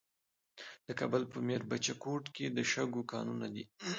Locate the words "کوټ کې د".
2.03-2.59